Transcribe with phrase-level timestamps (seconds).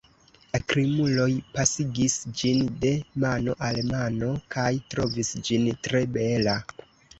[0.53, 1.27] La krimuloj
[1.57, 2.93] pasigis ĝin de
[3.25, 6.61] mano al mano, kaj trovis ĝin tre bela.